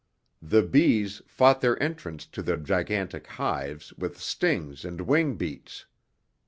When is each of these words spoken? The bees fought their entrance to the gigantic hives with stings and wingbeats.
The 0.41 0.63
bees 0.63 1.21
fought 1.27 1.61
their 1.61 1.79
entrance 1.79 2.25
to 2.25 2.41
the 2.41 2.57
gigantic 2.57 3.27
hives 3.27 3.93
with 3.99 4.19
stings 4.19 4.83
and 4.83 5.01
wingbeats. 5.01 5.85